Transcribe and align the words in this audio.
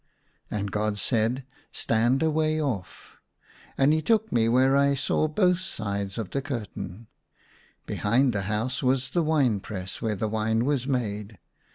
And 0.49 0.71
God 0.71 0.97
said," 0.97 1.45
Stand 1.83 2.23
a 2.23 2.31
way 2.31 2.59
off." 2.59 3.17
And 3.77 3.93
he 3.93 4.01
took 4.01 4.31
me 4.31 4.49
where 4.49 4.75
I 4.75 4.95
saw 4.95 5.27
both 5.27 5.59
sides 5.59 6.17
of 6.17 6.31
the 6.31 6.41
curtain. 6.41 7.05
Behind 7.85 8.33
the 8.33 8.41
house 8.49 8.81
was 8.81 9.11
the 9.11 9.21
wine 9.21 9.59
press 9.59 10.01
where 10.01 10.15
the 10.15 10.27
wine 10.27 10.65
was 10.65 10.87
made. 10.87 11.37